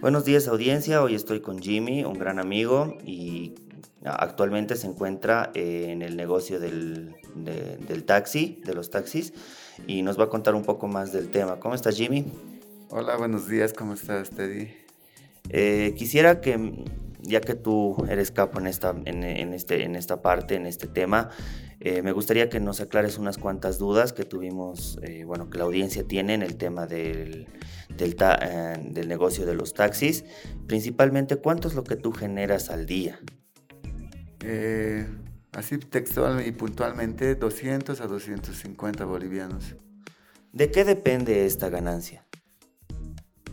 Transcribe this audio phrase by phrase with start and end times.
[0.00, 3.56] Buenos días audiencia, hoy estoy con Jimmy, un gran amigo y
[4.04, 9.32] actualmente se encuentra en el negocio del, del, taxi, de los taxis
[9.88, 11.58] y nos va a contar un poco más del tema.
[11.58, 12.26] ¿Cómo estás Jimmy?
[12.90, 14.68] Hola, buenos días, ¿cómo estás Teddy?
[15.48, 16.84] Eh, quisiera que,
[17.22, 21.30] ya que tú eres capo en esta, en, este, en esta parte, en este tema,
[21.80, 25.64] eh, me gustaría que nos aclares unas cuantas dudas que tuvimos, eh, bueno, que la
[25.64, 27.48] audiencia tiene en el tema del,
[27.98, 30.24] del, eh, del, negocio de los taxis.
[30.66, 33.20] Principalmente, ¿cuánto es lo que tú generas al día?
[35.52, 39.76] así textual y puntualmente, 200 a 250 bolivianos.
[40.52, 42.24] ¿De qué depende esta ganancia?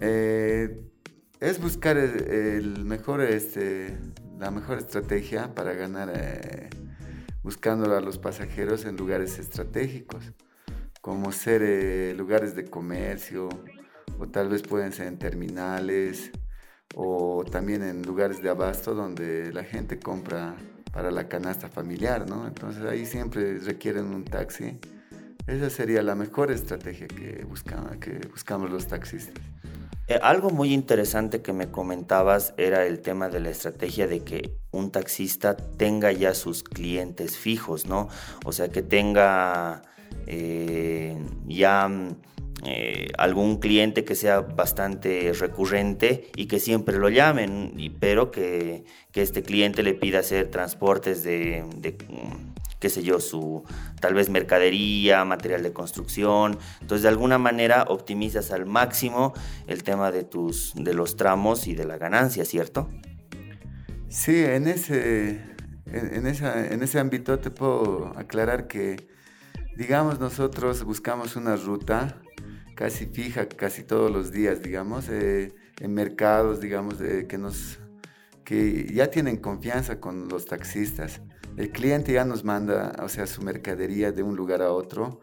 [0.00, 3.98] es buscar el, mejor, este,
[4.38, 6.12] la mejor estrategia para ganar
[7.44, 10.32] buscando a los pasajeros en lugares estratégicos,
[11.02, 13.50] como ser eh, lugares de comercio,
[14.18, 16.30] o tal vez pueden ser en terminales,
[16.94, 20.54] o también en lugares de abasto donde la gente compra
[20.92, 22.46] para la canasta familiar, ¿no?
[22.46, 24.78] Entonces ahí siempre requieren un taxi.
[25.46, 29.42] Esa sería la mejor estrategia que, buscamos, los taxistas.
[30.06, 34.56] Eh, algo muy interesante que me comentabas era el tema de la estrategia de que
[34.70, 38.08] un taxista tenga ya sus clientes fijos, ¿no?
[38.44, 39.82] O sea, que tenga
[40.26, 41.90] eh, ya
[42.64, 49.42] eh, algún cliente que sea bastante recurrente y que siempre lo llamen, pero que, este
[49.42, 51.64] cliente le pida hacer transportes de
[52.84, 53.64] qué sé yo, su
[53.98, 56.58] tal vez mercadería, material de construcción.
[56.82, 59.32] Entonces, de alguna manera optimizas al máximo
[59.66, 62.90] el tema de tus de los tramos y de la ganancia, ¿cierto?
[64.10, 65.40] Sí, en ese
[65.86, 69.08] en, en ese ámbito te puedo aclarar que
[69.78, 72.20] digamos nosotros buscamos una ruta
[72.74, 76.96] casi fija, casi todos los días, digamos, eh, en mercados, digamos,
[77.28, 77.78] que nos
[78.44, 81.22] que ya tienen confianza con los taxistas.
[81.56, 85.20] El cliente ya nos manda, o sea, su mercadería de un lugar a otro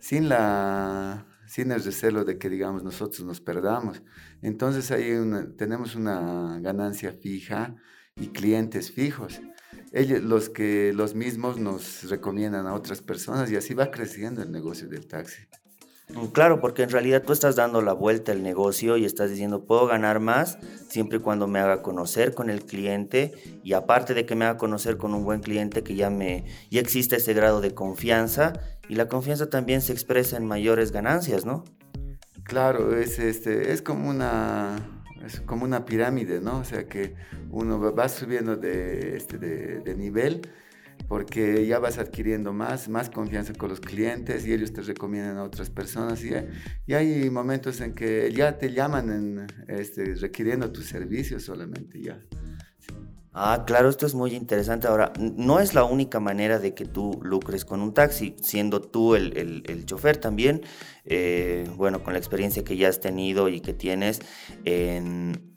[0.00, 4.02] sin la sin el recelo de que digamos nosotros nos perdamos.
[4.42, 5.14] Entonces ahí
[5.56, 7.74] tenemos una ganancia fija
[8.16, 9.40] y clientes fijos.
[9.92, 14.52] Ellos, los que los mismos nos recomiendan a otras personas y así va creciendo el
[14.52, 15.48] negocio del taxi.
[16.32, 19.86] Claro, porque en realidad tú estás dando la vuelta al negocio y estás diciendo, puedo
[19.86, 20.58] ganar más
[20.88, 23.32] siempre y cuando me haga conocer con el cliente
[23.62, 26.80] y aparte de que me haga conocer con un buen cliente que ya me ya
[26.80, 28.54] existe ese grado de confianza
[28.88, 31.64] y la confianza también se expresa en mayores ganancias, ¿no?
[32.42, 34.76] Claro, es este es como una
[35.44, 36.60] como una pirámide, ¿no?
[36.60, 37.16] O sea que
[37.50, 40.40] uno va subiendo de este de nivel
[41.08, 45.42] porque ya vas adquiriendo más, más confianza con los clientes y ellos te recomiendan a
[45.42, 46.30] otras personas y,
[46.86, 52.20] y hay momentos en que ya te llaman en, este, requiriendo tus servicios solamente ya.
[53.40, 54.88] Ah, claro, esto es muy interesante.
[54.88, 59.14] Ahora, no es la única manera de que tú lucres con un taxi, siendo tú
[59.14, 60.62] el, chofer también,
[61.04, 64.20] eh, bueno, con la experiencia que ya has tenido y que tienes
[64.64, 65.56] en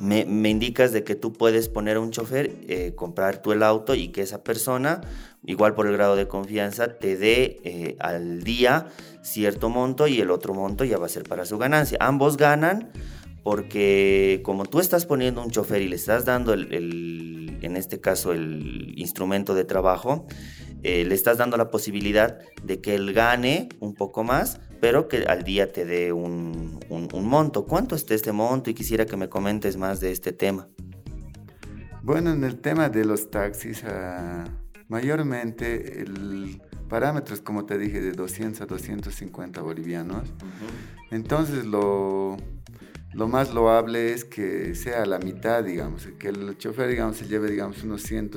[0.00, 3.94] me, indicas de que tú puedes poner a un chofer, eh, comprar tú el auto
[3.94, 5.00] y que esa persona,
[5.44, 8.88] igual por el grado de confianza, te dé eh, al día
[9.22, 11.98] cierto monto y el otro monto ya va a ser para su ganancia.
[12.00, 12.90] Ambos ganan
[13.42, 18.32] porque como tú estás poniendo un chofer y le estás dando el, en este caso
[18.32, 20.26] el instrumento de trabajo,
[20.82, 25.24] eh, le estás dando la posibilidad de que él gane un poco más, pero que
[25.24, 27.64] al día te dé un, monto.
[27.64, 28.68] ¿Cuánto está este monto?
[28.68, 30.68] Y quisiera que me comentes más de este tema.
[32.02, 34.44] Bueno, en el tema de los taxis, ah,
[34.88, 40.30] mayormente el parámetro es como te dije de 200 a 250 bolivianos.
[41.10, 42.36] Entonces lo,
[43.14, 47.50] lo más loable es que sea la mitad, digamos, que el chofer, digamos, se lleve,
[47.50, 48.30] digamos, unos 100,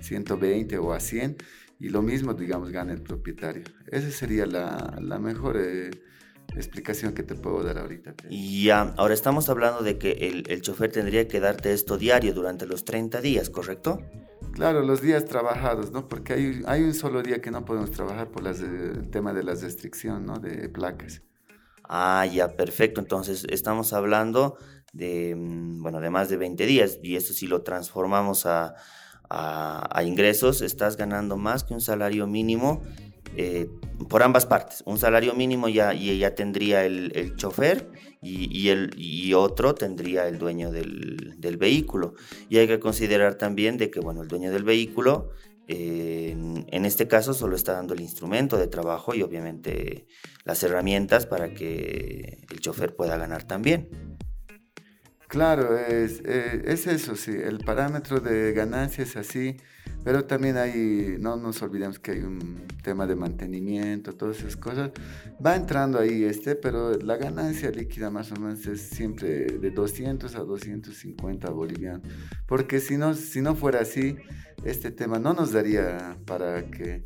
[0.00, 1.36] 120 eh, o a 100
[1.80, 3.64] y lo mismo, digamos, gana el propietario.
[3.86, 5.90] Esa sería la, la mejor eh,
[6.54, 8.14] explicación que te puedo dar ahorita.
[8.30, 12.34] Y ya, ahora estamos hablando de que el, el, chofer tendría que darte esto diario
[12.34, 14.00] durante los 30 días, ¿correcto?
[14.52, 16.08] Claro, los días trabajados, ¿no?
[16.08, 19.42] Porque hay, hay un solo día que no podemos trabajar por las, el tema de
[19.42, 20.38] la restricción, ¿no?
[20.38, 21.22] De placas.
[21.88, 23.00] Ah, ya, perfecto.
[23.00, 24.56] Entonces, estamos hablando
[24.92, 28.74] de, mm, bueno, de más de 20 días y esto si lo transformamos a
[30.04, 32.82] ingresos, estás ganando más que un salario mínimo
[33.38, 33.68] eh,
[34.08, 34.82] por ambas partes.
[34.86, 37.90] Un salario mínimo ya, ya tendría el, chofer
[38.22, 42.14] y, el, y otro tendría el dueño del, del, vehículo.
[42.48, 45.30] Y hay que considerar también de que bueno, el dueño del vehículo
[45.68, 50.06] en, este caso solo está dando el instrumento de trabajo y obviamente
[50.44, 53.88] las herramientas para que el chofer pueda ganar también.
[55.28, 59.56] Claro, es, eh, es eso, sí, el parámetro de ganancia es así,
[60.06, 64.92] pero también hay, no nos olvidemos que hay un tema de mantenimiento, todas esas cosas.
[65.44, 70.32] Va entrando ahí este, pero la ganancia líquida más o menos es siempre de 200
[70.36, 72.02] a 250 bolivianos.
[72.46, 74.16] Porque si no, si no fuera así,
[74.64, 77.04] este tema no nos daría para que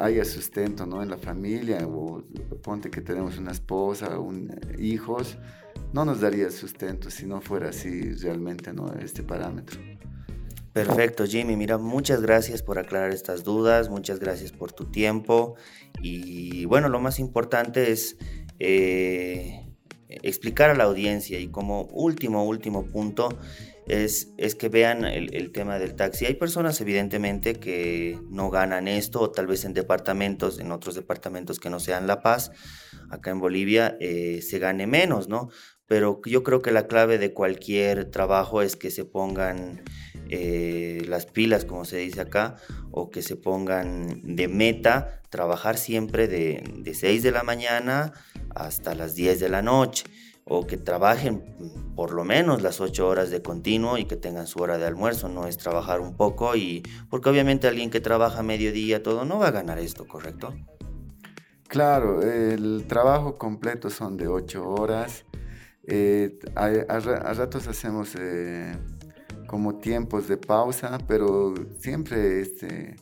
[0.00, 1.04] haya sustento ¿no?
[1.04, 2.24] en la familia, o
[2.64, 5.38] ponte que tenemos una esposa, un, hijos,
[5.92, 8.92] no nos daría sustento si no fuera así realmente ¿no?
[8.94, 9.80] este parámetro.
[10.78, 11.56] Perfecto, Jimmy.
[11.56, 15.56] Mira, muchas gracias por aclarar estas dudas, muchas gracias por tu tiempo.
[16.00, 18.16] Y bueno, lo más importante es
[18.60, 19.74] eh,
[20.08, 23.28] explicar a la audiencia y como último, último punto,
[23.88, 26.26] es, es que vean el, tema del taxi.
[26.26, 31.58] Hay personas evidentemente que no ganan esto, o tal vez en departamentos, en otros departamentos
[31.58, 32.52] que no sean La Paz,
[33.10, 35.48] acá en Bolivia, eh, se gane menos, ¿no?
[35.88, 39.82] Pero yo creo que la clave de cualquier trabajo es que se pongan
[40.28, 42.56] eh, las pilas, como se dice acá,
[42.90, 48.12] o que se pongan de meta trabajar siempre de, de 6 de la mañana
[48.54, 50.04] hasta las 10 de la noche,
[50.44, 51.44] o que trabajen
[51.94, 55.28] por lo menos las 8 horas de continuo y que tengan su hora de almuerzo,
[55.28, 59.48] no es trabajar un poco y porque obviamente alguien que trabaja mediodía todo no va
[59.48, 60.54] a ganar esto, ¿correcto?
[61.68, 65.26] Claro, el trabajo completo son de 8 horas.
[65.86, 68.74] Eh, a, a, ratos hacemos eh,
[69.48, 72.96] como tiempos de pausa, pero siempre este,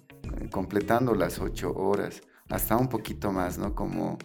[0.51, 3.75] completando las ocho horas, hasta un poquito más, ¿no?
[3.75, 4.17] Como,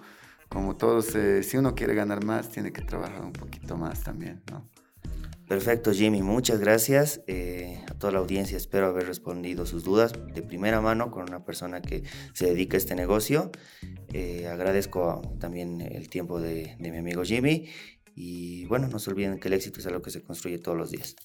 [0.48, 4.44] como todos, eh, si uno quiere ganar más, tiene que trabajar un poquito más también,
[4.50, 4.70] ¿no?
[5.48, 6.22] Perfecto, Jimmy.
[6.22, 8.56] Muchas gracias eh, a toda la audiencia.
[8.56, 12.04] Espero haber respondido sus dudas de primera mano con una persona que
[12.34, 13.52] se dedica a este negocio.
[14.14, 17.68] Eh, agradezco también el tiempo de, de mi amigo Jimmy.
[18.16, 20.92] Y bueno, no se olviden que el éxito es algo que se construye todos los
[20.92, 21.16] días.